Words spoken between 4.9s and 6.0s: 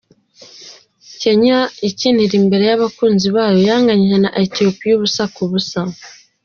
ubusa ku busa.